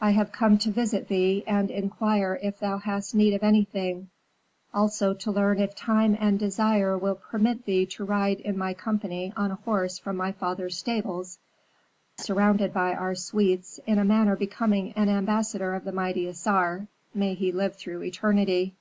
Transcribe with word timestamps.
I 0.00 0.10
have 0.10 0.32
come 0.32 0.58
to 0.66 0.70
visit 0.72 1.06
thee 1.06 1.44
and 1.46 1.70
inquire 1.70 2.40
if 2.42 2.58
thou 2.58 2.78
hast 2.78 3.14
need 3.14 3.34
of 3.34 3.44
anything, 3.44 4.10
also 4.74 5.14
to 5.14 5.30
learn 5.30 5.60
if 5.60 5.76
time 5.76 6.16
and 6.18 6.40
desire 6.40 6.98
will 6.98 7.14
permit 7.14 7.64
thee 7.66 7.86
to 7.86 8.04
ride 8.04 8.40
in 8.40 8.58
my 8.58 8.74
company 8.74 9.32
on 9.36 9.52
a 9.52 9.62
horse 9.64 9.96
from 9.96 10.16
my 10.16 10.32
father's 10.32 10.76
stables, 10.76 11.38
surrounded 12.16 12.72
by 12.72 12.94
our 12.94 13.14
suites 13.14 13.78
in 13.86 14.00
a 14.00 14.04
manner 14.04 14.34
becoming 14.34 14.90
an 14.94 15.08
ambassador 15.08 15.74
of 15.76 15.84
the 15.84 15.92
mighty 15.92 16.26
Assar, 16.26 16.88
may 17.14 17.34
he 17.34 17.52
live 17.52 17.76
through 17.76 18.02
eternity!" 18.02 18.74